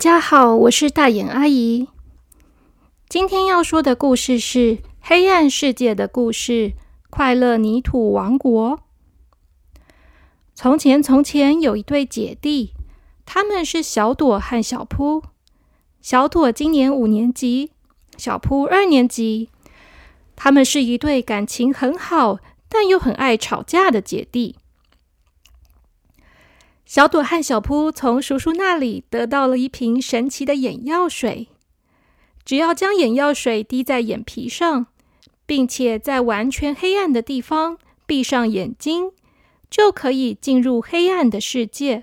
[0.00, 1.86] 大家好，我是大眼阿姨。
[3.06, 6.52] 今天要说的故事是《黑暗世界的故事》——
[7.10, 8.80] 快乐泥土王国。
[10.54, 12.72] 从前，从前有一对姐弟，
[13.26, 15.22] 他们是小朵和小扑。
[16.00, 17.72] 小朵今年五年级，
[18.16, 19.50] 小扑二年级。
[20.34, 22.38] 他们是一对感情很好，
[22.70, 24.56] 但又很爱吵架的姐弟。
[26.90, 31.46] 小朵和小扑从叔叔那里得到了一瓶神奇的眼药水。
[32.44, 34.86] 只要将眼药水滴在眼皮上，
[35.46, 39.12] 并且在完全黑暗的地方闭上眼睛，
[39.70, 42.02] 就可以进入黑暗的世界。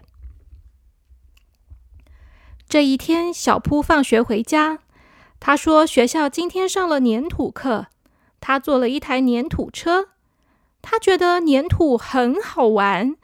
[2.69, 4.79] 这一天，小扑放学回家，
[5.37, 7.87] 他说学校今天上了粘土课，
[8.39, 10.11] 他坐了一台粘土车，
[10.81, 13.17] 他觉得粘土很好玩，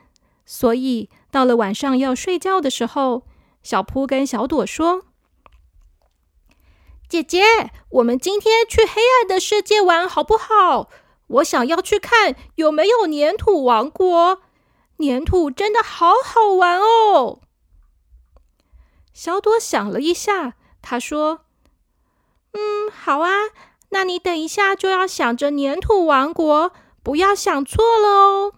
[0.46, 1.08] 所以。
[1.34, 3.24] 到了晚上要睡觉的时候，
[3.64, 5.06] 小扑跟小朵说
[7.10, 10.90] ：“姐姐，我们今天去黑暗的世界玩好不好？
[11.26, 14.44] 我想要去看有没有粘土王国。
[15.00, 17.40] 粘土真的好好玩哦。”
[19.12, 21.46] 小朵想了一下，她说
[22.54, 23.32] ：“嗯，好啊。
[23.90, 28.54] 那你等一下就要想着粘土王国，不要想错了哦。”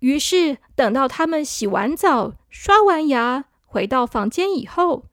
[0.00, 5.04] 于是，等到他们洗完澡、刷完牙，回到房间以后，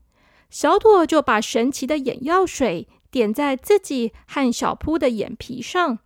[0.50, 6.00] 小朵就把神奇的眼药水点在自己和小扑的眼皮上，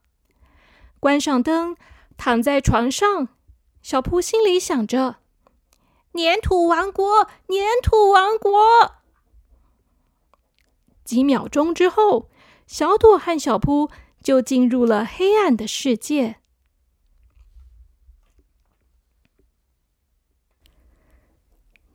[0.99, 1.77] 关上灯，
[2.17, 3.29] 躺在床上。
[3.81, 5.17] 小扑心里想着
[6.13, 8.95] ：“粘土王国，粘土王国。”
[11.03, 12.29] 几秒钟之后，
[12.67, 13.89] 小朵和小扑
[14.23, 16.40] 就进入了黑暗的世界。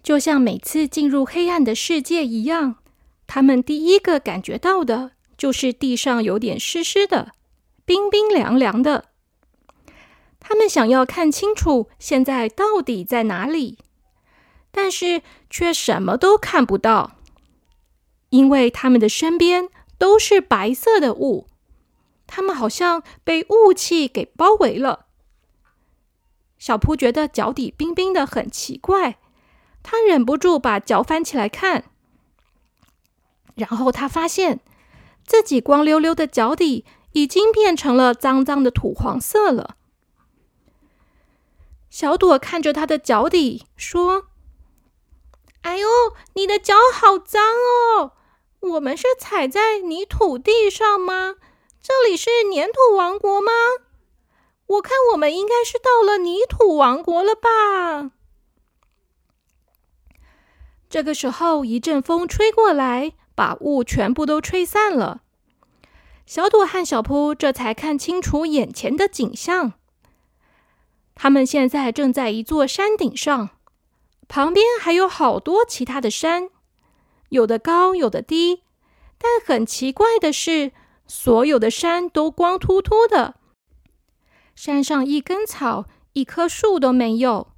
[0.07, 2.77] 就像每次进入黑暗的世界一样，
[3.27, 7.33] 他们第一个感觉到的就是地上有点湿湿的、
[7.85, 9.07] 冰冰凉凉的。
[10.39, 13.79] 他们想要看清楚现在到底在哪里，
[14.71, 17.17] 但是却什么都看不到，
[18.29, 19.69] 因为他们的身边
[19.99, 21.49] 都是白色的雾，
[22.29, 25.07] 他们好像被雾气给包围了。
[26.59, 29.19] 小扑觉得脚底冰冰的，很奇怪。
[29.89, 31.85] 他忍不住把脚翻起来看，
[33.55, 34.59] 然后他发现
[35.25, 39.77] 自己光溜溜的脚底已经变成了脏脏的土黄色了。
[41.89, 44.27] 小朵看着他的脚底说
[45.63, 45.87] ：“哎呦，
[46.35, 48.11] 你的脚好脏哦！
[48.59, 51.37] 我们是踩在泥土地上吗？
[51.81, 53.53] 这里是粘土王国吗？
[54.67, 58.11] 我看我们应该是到了泥土王国了吧。”
[60.89, 65.23] 这个时候，一阵风吹过来，把雾全部都吹散了。
[66.25, 69.73] 小朵和小扑这才看清楚眼前的景象。
[71.15, 73.51] 他们现在正在一座山顶上，
[74.29, 76.51] 旁边还有好多其他的山，
[77.31, 78.63] 有的高，有的低。
[79.19, 80.73] 但很奇怪的是，
[81.07, 83.37] 所有的山都光秃秃的，
[84.55, 87.49] 山上一根草、一棵树都没有。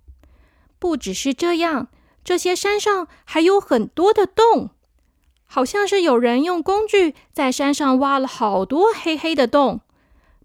[0.79, 1.89] 不只是这样。
[2.29, 4.69] 这些山上还有很多的洞，
[5.47, 9.81] 好像是有人用工具在山上挖了好多黑黑的洞，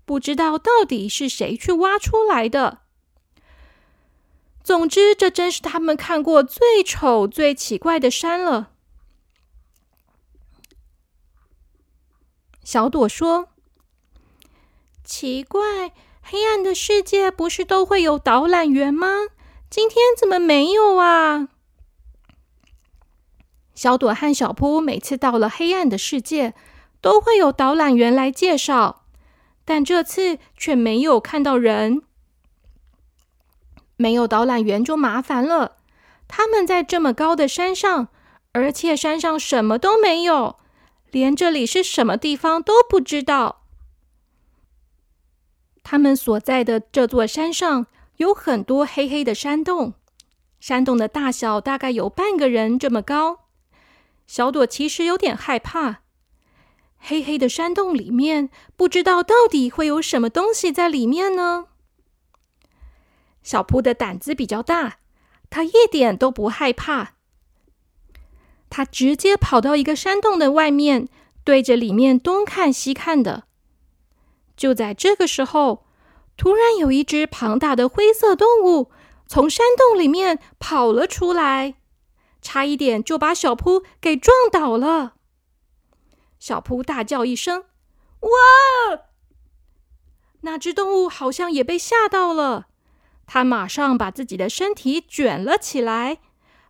[0.06, 2.84] 不知道到底是谁去挖出来的。
[4.64, 8.70] 总之，这真是他们看过最丑、最奇怪的山了。
[12.64, 13.50] 小朵说
[15.04, 15.92] ：“奇怪，
[16.22, 19.10] 黑暗的世界不是都会有导览员吗？
[19.70, 21.50] 今天怎么没有啊？”
[23.76, 26.54] 小朵和小扑每次到了黑暗的世界，
[27.02, 29.04] 都会有导览员来介绍，
[29.66, 32.04] 但这次却没有看到人。
[33.96, 35.78] 没有导览员就麻烦了。
[36.28, 38.08] 他们在这么高的山上，
[38.54, 40.58] 而且山上什么都没有，
[41.12, 43.62] 连这里是什么地方都不知道。
[45.84, 47.88] 他们所在的这座山上
[48.18, 49.94] 有很多黑黑的山洞，
[50.60, 53.43] 山洞的大小大概有半个人这么高。
[54.34, 56.02] 小朵其实有点害怕，
[56.98, 61.66] 黑黑的山洞里面，不知道到底会有什么东西在里面呢。
[63.44, 64.98] 小扑的胆子比较大，
[65.52, 67.12] 他一点都不害怕，
[68.72, 71.08] 他直接跑到一个山洞的外面，
[71.44, 73.44] 对着里面东看西看的。
[74.58, 75.86] 就在这个时候，
[76.36, 78.90] 突然有一只庞大的灰色动物
[79.28, 81.76] 从山洞里面跑了出来。
[82.44, 85.14] 差一点就把小扑给撞倒了。
[86.38, 87.64] 小扑大叫一声
[88.22, 88.30] ：“哇！”
[90.46, 92.68] 那只动物好像也被吓到了，
[93.26, 96.20] 它马上把自己的身体卷了起来，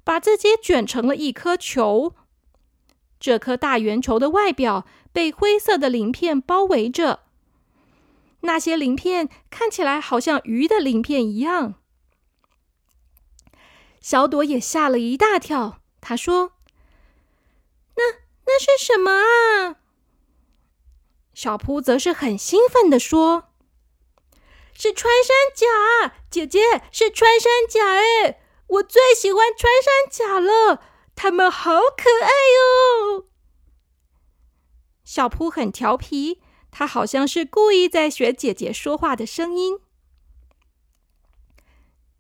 [0.04, 2.14] 把自己卷成了一颗球。
[3.20, 7.22] 这颗大圆球的外表被灰色的鳞片包围着，
[8.42, 11.76] 那些鳞片看起来好像鱼的鳞片一样。
[14.04, 16.52] 小朵也吓了一大跳，他说
[17.96, 18.04] ：“那
[18.46, 19.78] 那是什么啊？”
[21.34, 23.54] 小扑则是很兴奋的说
[24.78, 30.84] ：“是穿山甲，姐姐是穿山甲哎，我最喜欢穿山甲了。”
[31.16, 32.30] 它们好可爱
[33.18, 33.28] 哟！
[35.06, 36.42] 小扑很调皮，
[36.72, 39.80] 他好像是故意在学姐姐说话的声音。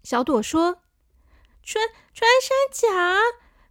[0.03, 0.82] 小朵说
[1.63, 3.19] ：“穿穿山甲，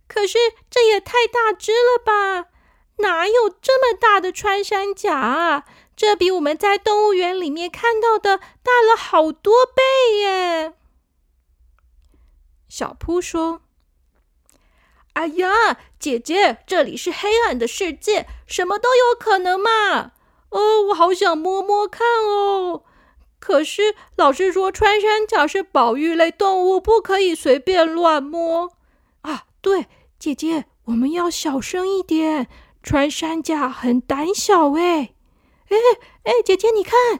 [0.09, 0.39] 可是
[0.71, 2.49] 这也太大只了吧？
[2.97, 5.65] 哪有这么大的穿山甲啊？
[5.95, 9.83] 这比我们在动物园里面看到的大了好多倍
[10.19, 10.75] 耶！”
[12.69, 13.63] 小扑说。
[15.15, 20.13] 哎呀，姐姐，这里是黑暗的世界，什么都有可能嘛！
[20.49, 22.85] 哦，我好想摸摸看哦。
[23.43, 28.71] 可是老师说，穿山甲是保育类动物，不可以随便乱摸
[29.23, 29.47] 啊。
[29.61, 32.47] 对，姐姐，我们要小声一点。
[32.85, 35.15] 穿山甲很胆小哎。
[35.69, 35.77] 哎
[36.23, 37.19] 哎，姐姐，你看，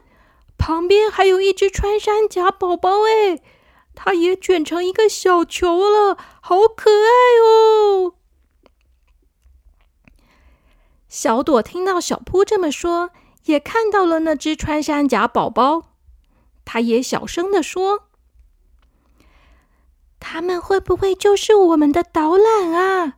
[0.57, 3.41] 旁边还有一只穿山甲宝宝哎。
[3.93, 7.11] 它也卷成一个小球了，好可爱
[7.43, 8.13] 哦！
[11.09, 13.09] 小朵听到小扑这么说，
[13.43, 15.92] 也看到了那只穿山甲宝宝，
[16.65, 18.09] 他也小声的说
[20.19, 23.17] ：“他们会不会就是我们的导览啊？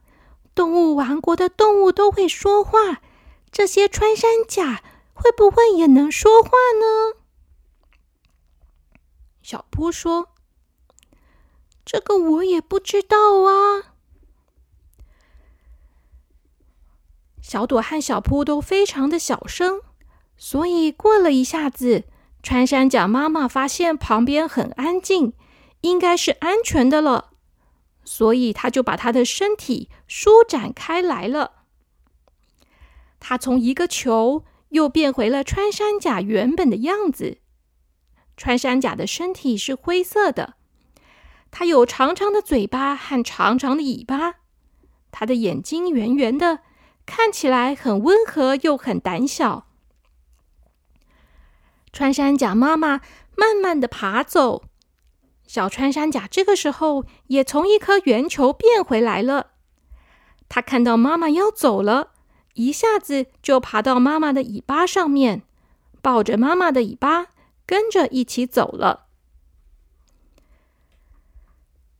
[0.53, 3.01] 动物王国的动物都会说话，
[3.51, 4.83] 这些穿山甲
[5.13, 7.19] 会不会也能说话呢？”
[9.42, 10.30] 小波说。
[11.88, 13.94] 这个我也不知道啊。
[17.44, 19.81] 小朵和小扑都非常的小声，
[20.36, 22.06] 所以过了一下子，
[22.45, 25.33] 穿山甲妈妈发现旁边很安静，
[25.81, 27.31] 应该是安全的了，
[28.03, 31.63] 所以他就把他的身体舒展开来了。
[33.19, 37.39] 他从一个球又变回了穿山甲原本的样子。
[38.38, 40.53] 穿山甲的身体是灰色的。
[41.50, 44.36] 它有长长的嘴巴和长长的尾巴，
[45.09, 46.59] 它的眼睛圆圆的，
[47.07, 49.65] 看起来很温和又很胆小。
[51.95, 53.00] 穿山甲妈妈
[53.38, 54.63] 慢慢的爬走，
[55.47, 59.51] 小穿山甲这个时候也从一颗圆球变回来了。
[60.50, 62.12] 它看到妈妈要走了，
[62.56, 65.43] 一下子就爬到妈妈的尾巴上面，
[66.01, 67.27] 抱着妈妈的尾巴，
[67.65, 69.05] 跟着一起走了。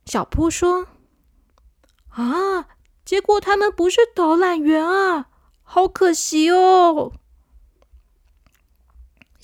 [0.04, 0.88] 小扑说
[2.12, 2.68] ：“啊，
[3.02, 5.28] 结果他们不是导览员啊，
[5.62, 7.12] 好可惜哦。”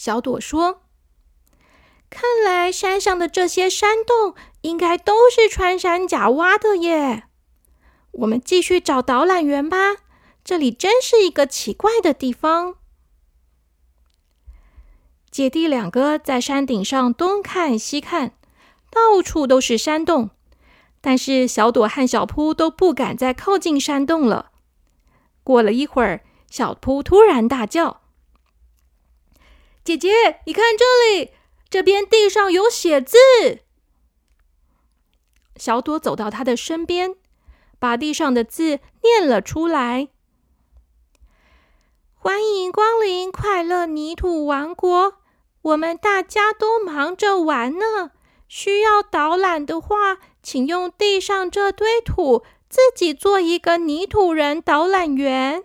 [0.03, 0.83] 小朵说
[2.11, 7.29] ：“看来山上的这些山洞应该都是穿山甲挖的耶。
[8.11, 9.99] 我们继续找导览员吧，
[10.43, 12.75] 这里真是一个奇怪的地方。”
[15.31, 18.33] 姐弟两个在山顶上东看西看，
[18.91, 20.31] 到处都是山洞。
[21.01, 24.51] 但是小朵和小扑都不敢再靠近山洞了。
[25.45, 28.01] 过了一会儿，小扑突然大叫
[29.85, 31.33] ：“姐姐，你看这里，
[31.69, 33.17] 这边地上有写字。”
[35.57, 37.17] 小朵走到他的身边，
[37.79, 40.09] 把地上的字念了出来
[42.15, 45.15] ：“欢迎光临快乐泥土王国，
[45.63, 48.13] 我们大家都忙着玩呢。
[48.49, 55.63] 需要导览的话。”请用地上这堆土自己做一个泥土人导览员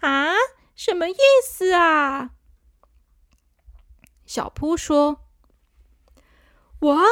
[0.00, 0.34] 啊？
[0.76, 2.32] 什么意思啊？
[4.30, 5.22] 小扑说
[6.86, 7.02] ：“哇，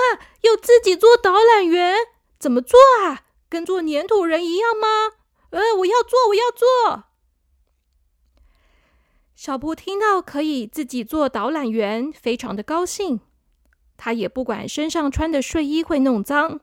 [0.42, 1.96] 要自己做导览员，
[2.38, 3.24] 怎么做啊？
[3.48, 4.86] 跟做粘土人一样吗？
[5.50, 7.06] 呃，我要做，我要做。”
[9.34, 13.18] 小扑听到可以自己做导览员，非常的高兴。
[13.96, 16.60] 他也不管身上穿的睡衣会弄脏。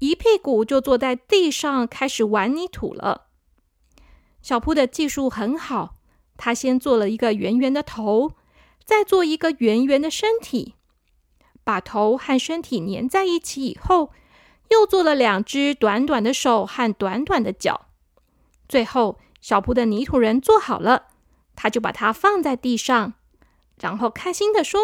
[0.00, 3.28] 一屁股就坐在地上开始玩泥土了。
[4.42, 5.94] 小扑的技术很好，
[6.36, 8.32] 他先做了一个圆圆的头，
[8.86, 10.76] 再做一个圆圆的身体，
[11.64, 14.12] 把头和身体粘在一起以后，
[14.70, 17.88] 又做了两只短短的手和短短的脚。
[18.68, 21.08] 最后，小铺的泥土人做好了，
[21.56, 23.14] 他就把它放在地上，
[23.80, 24.80] 然后开心的说：“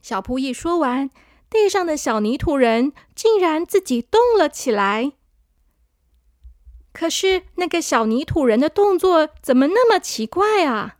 [0.00, 1.10] 小铺一说完，
[1.50, 5.12] 地上的小泥土人竟然自己动了起来。
[6.92, 10.96] 可是那个小泥土人的动作怎么那么奇怪啊？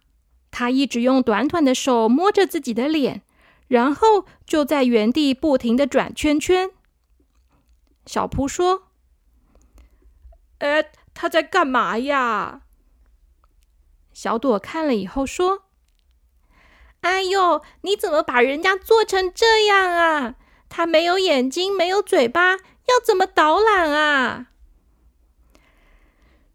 [0.53, 3.23] 他一直用短短的手摸着自己的脸，
[3.69, 6.71] 然后就在原地不停的转圈圈。
[8.07, 8.85] 小扑说
[10.59, 12.63] ：“呃，他在干嘛呀？”
[14.13, 15.63] 小朵看了以后说
[17.03, 20.35] ：“哎呦，你怎么把人家做成这样啊？
[20.69, 24.49] 他没有眼睛，没有嘴巴，要怎么导览啊？”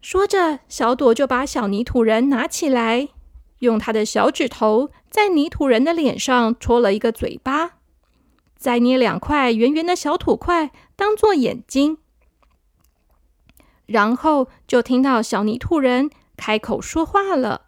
[0.08, 3.08] 说着，小朵就把小泥土人拿起来，
[3.58, 7.78] 用他的小指头在泥土人的脸上戳了一个嘴巴，
[8.56, 11.98] 再捏两块圆圆的小土块当做眼睛，
[13.86, 17.62] 然后就听到小泥土人开口说话了。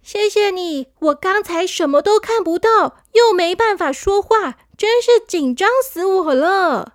[0.00, 6.94] 谢谢你，我刚才什么都看不到，又没办法说话，真是紧张死我了。”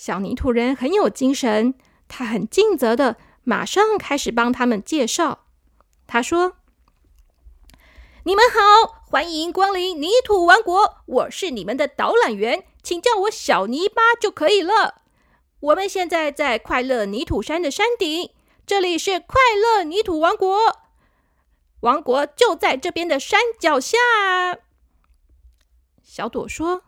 [0.00, 1.74] 小泥土人很有精神，
[2.08, 5.44] 他很尽责的，马上开始帮他们介绍。
[6.06, 6.56] 他说
[8.24, 15.02] ：“你们好，欢迎光临泥土王国，我是你们的导览员，请叫我小泥巴就可以了。
[15.60, 18.30] 我们现在在快乐泥土山的山顶，
[18.64, 20.78] 这里是快乐泥土王国，
[21.80, 23.98] 王国就在这边的山脚下。”
[26.02, 26.84] 小朵说。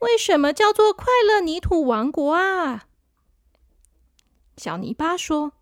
[0.00, 2.84] 为什么叫做快乐泥土王国啊？
[4.56, 5.52] 小泥巴说：“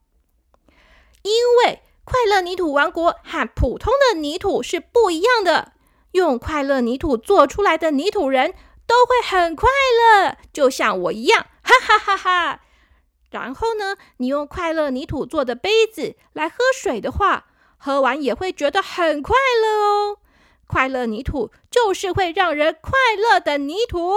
[1.22, 5.72] 因为快乐泥土王国和普通的泥土是不一样的。
[6.12, 8.54] 用快乐泥土做出来的泥土人
[8.86, 12.60] 都会很快乐，就像我一样，哈哈哈哈！
[13.30, 20.18] 然后呢，你用快乐泥土做的杯子来喝水的话，喝完也会觉得很快乐哦。”
[20.66, 24.10] 快乐泥土就是会让人快乐的泥土。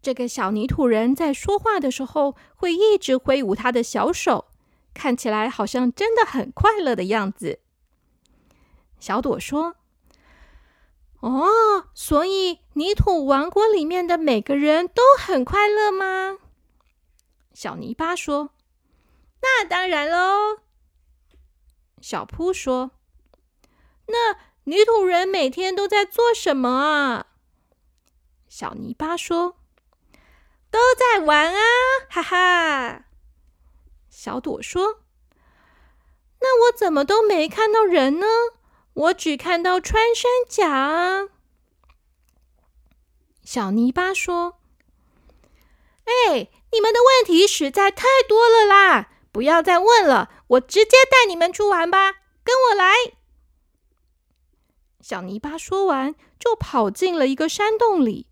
[0.00, 4.46] 这个小泥土人在说话的时候会一直挥舞他的小手，
[4.94, 7.60] 看起来好像真的很快乐的样子。
[9.00, 9.76] 小朵说
[11.20, 16.38] ：“哦，所以泥土王国里面的每个人都很快乐吗？”
[17.52, 18.50] 小泥巴说
[19.42, 20.60] ：“那当然喽。”
[22.00, 22.92] 小扑说。
[24.08, 27.26] 那泥土人每天都在做什么啊？
[28.48, 29.56] 小泥巴说
[30.70, 31.60] ：“都在玩啊，
[32.08, 33.04] 哈哈。”
[34.08, 35.00] 小朵说
[36.40, 38.26] ：“那我怎么都没看到人呢？
[38.94, 41.28] 我只看到穿山甲。”
[43.44, 44.58] 小泥巴说
[46.04, 49.10] ：“哎，你们的问题实在太多了啦！
[49.30, 52.94] 不要再问了，我直接带你们去玩吧，跟我来。”
[55.08, 58.26] 小泥巴说完，就跑进了一个山洞里。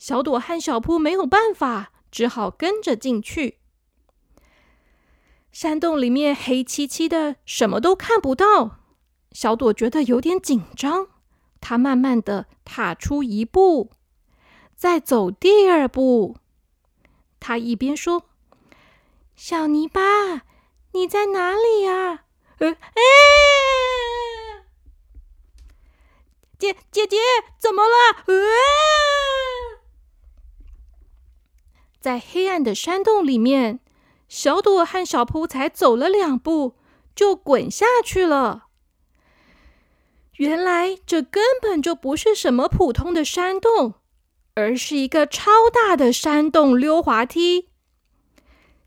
[0.00, 3.60] 小朵和小扑没有办法，只好跟着进去。
[5.52, 8.80] 山洞里面黑漆漆的，什么都看不到。
[9.30, 11.06] 小朵觉得有点紧张，
[11.60, 13.92] 她慢慢的踏出一步，
[14.74, 16.36] 再走第二步。
[17.38, 18.24] 她一边说
[19.36, 20.42] ：“小泥巴，
[20.94, 22.24] 你在哪里呀？”
[22.58, 23.02] 呃，哎。
[26.62, 27.16] 姐姐姐，
[27.58, 28.22] 怎么了？
[31.98, 33.80] 在黑暗的山洞里面，
[34.28, 36.76] 小朵和小扑才走了两步，
[37.16, 38.66] 就滚下去了。
[40.36, 43.94] 原来这根本就不是什么普通的山洞，
[44.54, 47.70] 而是一个超大的山洞溜滑梯。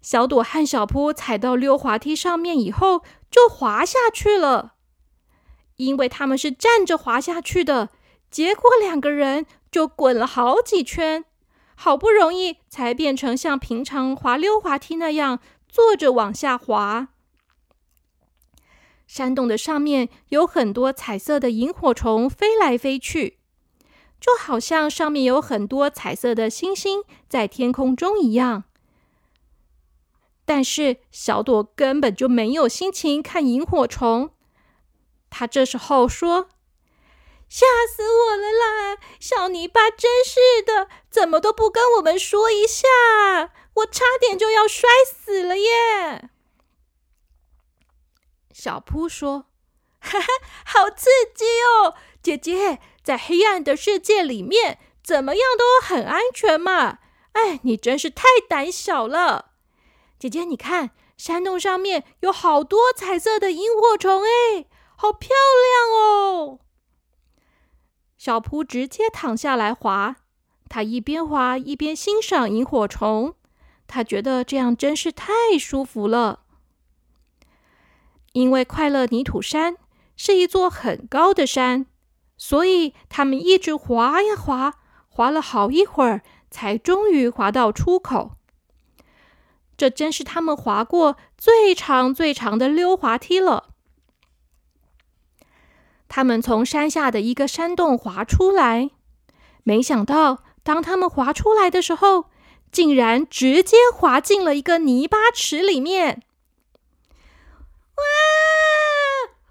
[0.01, 4.74] 小朵和小扑踩到溜滑梯上面以后，就滑下去了。
[5.77, 7.89] 因为他们是站着滑下去的，
[8.31, 11.25] 结果两个人就滚了好几圈，
[11.75, 17.09] 好不容易才变成像平常滑溜滑梯那样坐着往下滑。
[19.05, 23.37] 山洞的上面有很多彩色的萤火虫飞来飞去，
[24.19, 28.63] 就好像上面有很多彩色的星星在天空中一样。
[30.45, 34.31] 但是小朵根本就没有心情看萤火虫。
[35.37, 36.47] 他这时候说
[37.49, 38.97] ：“吓死我了啦！
[39.19, 42.87] 小泥巴真是的，怎么都不跟我们说一下，
[43.73, 46.29] 我差点就要摔死了耶！”
[48.53, 49.47] 小扑说
[49.99, 50.27] ：“哈哈，
[50.65, 51.95] 好刺激哦！
[52.23, 56.99] 姐姐，在黑暗的世界里面，怎么样都很安全嘛。
[57.33, 59.51] 哎，你真是太胆小了。
[60.17, 64.65] 姐姐，你看，山洞上面有好多彩色的萤火虫，哎，
[64.95, 66.59] 好漂亮哦！”
[68.17, 70.15] 小扑直接躺下来滑，
[70.67, 73.35] 他一边滑一边欣赏萤火虫，
[73.85, 76.41] 他觉得这样真是太舒服了。
[78.33, 79.77] 因为快乐泥土山
[80.17, 81.85] 是一座很高的山，
[82.37, 84.73] 所以他们一直滑呀滑，
[85.07, 88.31] 滑了好一会儿，才终于滑到出口。
[89.77, 93.74] 这真是他们滑过最长最长的溜滑梯了。
[96.07, 98.91] 他们从山下的一个山洞滑出来，
[99.63, 102.25] 没想到当他们滑出来的时候，
[102.71, 106.23] 竟然直接滑进了一个泥巴池里面。
[107.95, 108.03] 哇！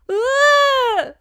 [0.07, 1.17] 呃，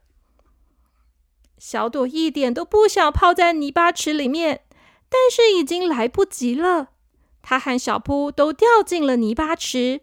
[1.58, 4.66] 小朵一点都不想泡在泥巴池里面，
[5.10, 6.90] 但是已经来不及了。
[7.42, 10.02] 他和小扑都掉进了泥巴池，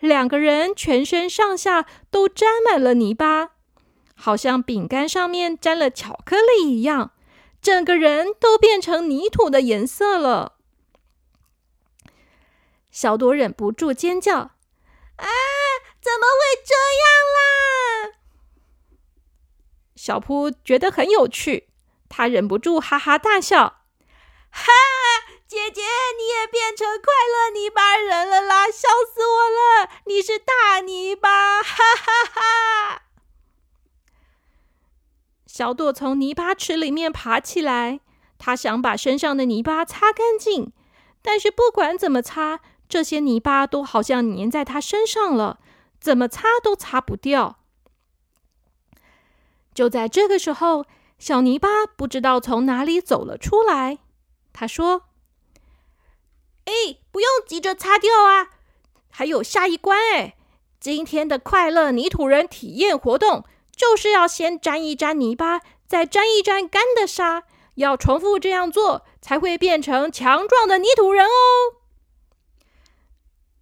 [0.00, 3.51] 两个人全身上下都沾满了泥巴，
[4.24, 7.10] 好像饼干上面沾了巧克力一样，
[7.60, 10.58] 整个人都变成泥土的颜色了。
[12.92, 14.36] 小朵忍不住尖叫
[15.18, 15.26] ：“啊！”
[16.00, 18.18] 怎么会这样啦？
[19.96, 21.68] 小扑觉得很有趣，
[22.08, 23.82] 他忍不住哈哈大笑
[24.50, 24.72] ：“哈，
[25.48, 25.82] 姐姐
[26.16, 28.66] 你也变成快乐泥巴人了啦！
[28.66, 29.90] 笑死我了！
[30.06, 33.01] 你是大泥巴！”哈哈哈！
[35.52, 38.00] 小朵从泥巴池里面爬起来，
[38.38, 40.72] 他想把身上的泥巴擦干净，
[41.20, 45.60] 但是不管怎么擦，这些泥巴都好像粘在他身上了。
[46.00, 47.58] 怎么擦都擦不掉。
[49.74, 50.86] 就在这个时候，
[51.18, 53.98] 小泥巴不知道从哪里走了出来。
[54.54, 55.02] 他说
[56.64, 58.52] ：“哎，不用急着擦掉啊，
[59.10, 60.34] 还有下一关哎！
[60.80, 67.44] 今天的快乐泥土人体验活动就是要先沾一沾泥巴，再沾一沾干的沙，
[67.76, 71.30] 要重复这样做，才会变成强壮的泥土人哦。”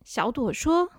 [0.04, 0.90] 小朵说：“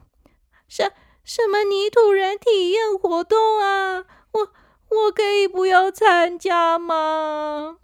[0.68, 0.92] 什。”
[1.24, 4.06] 什么泥土人体验活动啊？
[4.32, 4.52] 我
[4.90, 7.78] 我可以不要参加吗？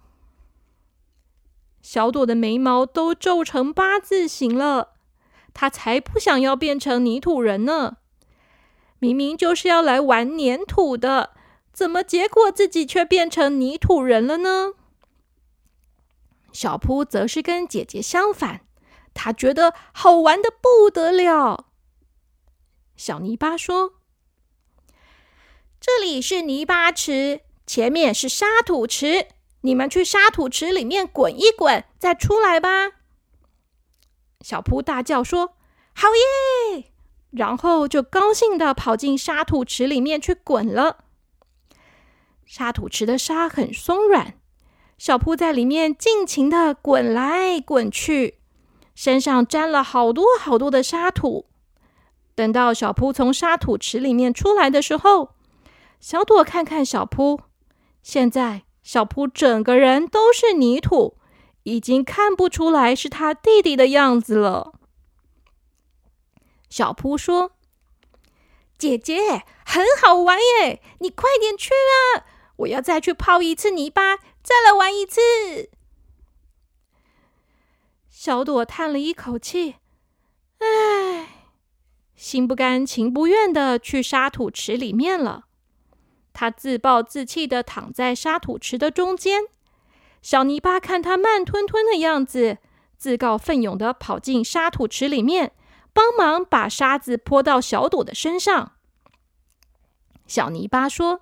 [1.79, 4.95] 小朵的眉毛都皱成八字形了，
[5.53, 7.97] 他才不想要变成泥土人呢！
[8.99, 11.35] 明明就是要来玩粘土的，
[11.71, 14.73] 怎么结果自己却变成泥土人了呢？
[16.51, 18.61] 小扑则是跟姐姐相反，
[19.13, 21.67] 他觉得好玩的不得了。
[22.95, 23.93] 小泥巴说
[25.79, 29.27] ：“这里是泥巴池，前面是沙土池。
[29.61, 32.93] 你们去沙土池里面滚一滚，再出来吧。”
[34.41, 35.57] 小扑大叫说
[35.93, 36.91] ：“好耶！”
[37.31, 40.97] 然后就高兴的跑进沙土池里面去滚了。
[42.45, 44.35] 沙土池的沙很松软，
[44.97, 48.39] 小扑在里面尽情的滚来滚去，
[48.95, 51.47] 身上沾了好多好多的沙土。
[52.33, 55.31] 等到小扑从沙土池里面出来的时候，
[55.99, 57.41] 小朵看看小扑，
[58.01, 61.17] 现在小扑整个人都是泥土，
[61.63, 64.75] 已经看不出来是他弟弟的样子了。
[66.69, 67.53] 小扑说
[68.77, 72.25] ：“姐姐很好玩耶，你快点去啊！
[72.57, 75.21] 我要再去泡一次泥巴，再来玩一次。”
[78.09, 79.75] 小朵叹了一口气
[80.59, 81.27] ：“唉。”
[82.15, 85.43] 心不甘情不愿的去沙土池里面了。
[86.33, 89.43] 他自暴自弃的躺在沙土池的中间。
[90.21, 92.57] 小泥巴看他慢吞吞的样子，
[92.97, 95.53] 自告奋勇的跑进沙土池里面，
[95.97, 98.73] 帮忙把沙子泼到小朵的身上。
[100.27, 101.21] 小泥巴说：“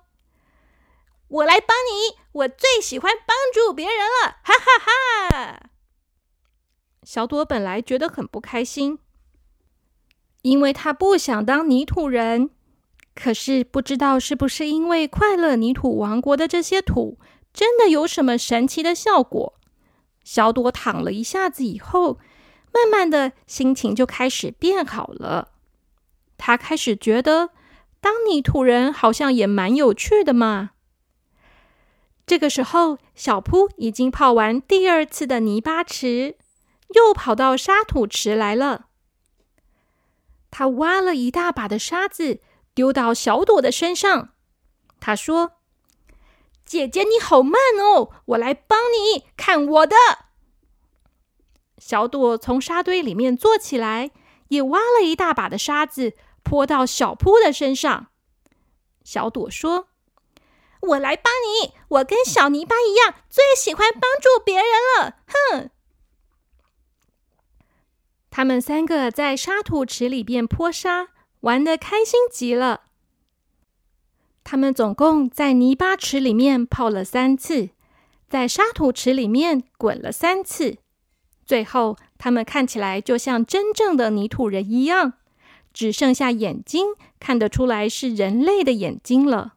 [1.28, 5.70] 我来帮你，我最喜欢帮助别人了，哈哈哈！”
[7.02, 8.98] 小朵本来觉得很不开心。
[10.42, 12.50] 因为他不想当泥土人，
[13.14, 17.18] 可是不知道是不是因为快乐泥土王国的这些土
[17.54, 19.54] 真的有什么神奇的效果。
[20.22, 22.18] 小朵躺了一下子以后，
[22.76, 25.52] 慢慢的心情就开始变好了。
[26.36, 27.48] 他开始觉得
[28.02, 30.72] 当泥土人好像也蛮有趣的嘛。
[32.26, 36.36] 这个时候，小扑已经泡完第二次的泥巴池，
[36.94, 38.88] 又跑到沙土池来了。
[40.50, 42.40] 他挖了一大把的沙子，
[42.74, 44.30] 丢到小朵的身上。
[45.00, 45.52] 他说
[46.66, 49.96] ：“姐姐，你好慢哦，我来帮你，看我的。”
[51.86, 54.10] 小朵从沙堆里面坐起来，
[54.48, 58.08] 也挖了一大把的沙子泼到小扑的身上。
[59.04, 59.86] 小朵说
[60.82, 64.66] ：“我来帮你，我跟小泥巴一样，最喜欢帮助别人
[64.98, 65.18] 了。”
[65.52, 65.70] 哼！
[68.32, 71.10] 他们三个在沙土池里边泼沙，
[71.42, 72.86] 玩的开心极了。
[74.42, 77.70] 他们总共在泥巴池里面泡了三次，
[78.28, 80.78] 在沙土池里面滚了三次。
[81.46, 85.12] 最后，他们看起来就像真正的泥土人一样，
[85.72, 86.88] 只剩下眼睛
[87.20, 89.54] 看得出来是人类的眼睛了。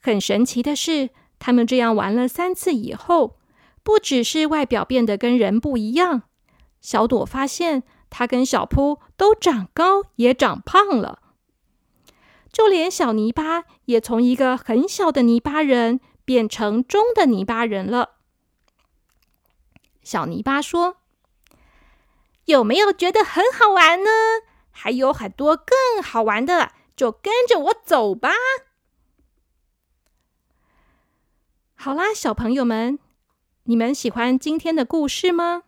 [0.00, 3.36] 很神奇的是，他们这样玩了三次以后，
[3.82, 6.22] 不只是外表变得跟人不一样，
[6.80, 11.20] 小朵发现他跟小扑都长高，也长胖了。
[12.50, 18.15] 就连小泥巴也从一个很小的泥巴人变成中的泥巴人了。
[20.06, 20.98] 小泥巴说
[22.46, 24.10] ：“有没有觉得很好玩呢？
[24.70, 28.30] 还有很多更好玩的，就跟着我走吧。”
[31.74, 33.00] 好啦，小朋友们，
[33.64, 35.64] 你们喜欢今天的故事吗？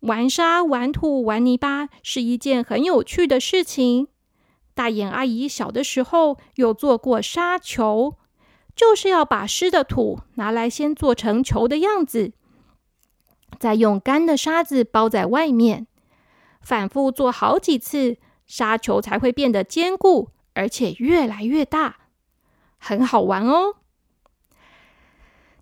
[0.00, 4.08] 玩沙、玩土、玩泥巴是一件很有趣的事情。
[4.72, 8.16] 大眼阿姨小的时候有做过沙球，
[8.74, 12.32] 就是要把湿的土拿来先做成球的样子。
[13.58, 15.86] 再用干的沙子包在外面，
[16.60, 18.16] 反复做好几次，
[18.46, 21.96] 沙球才会变得坚固，而且越来越大，
[22.78, 23.76] 很好玩哦。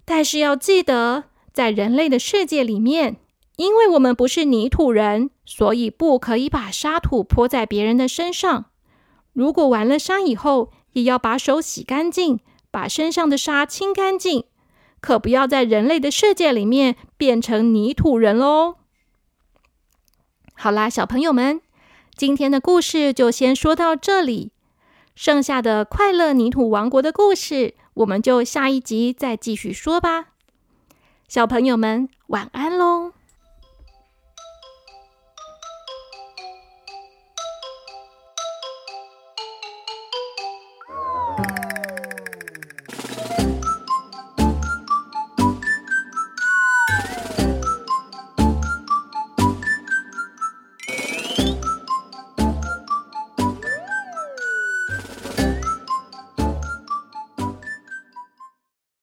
[0.05, 3.17] 但是要记得，在人类的世界里面，
[3.57, 8.67] 因为我们不是泥土人，所以不可以把沙土泼在别人的身上。
[9.33, 14.45] 如果玩了沙以后，也要把手洗干净，把身上的沙清干净。
[15.05, 18.77] 可不要在人类的世界里面变成泥土人喽！
[20.55, 21.61] 好啦，小朋友们，
[22.17, 24.53] 今天的故事就先说到这里。
[25.15, 30.29] 剩下的快乐泥土王国的故事，我们就下一集再继续说吧。
[31.29, 33.13] 小朋友们，晚安喽。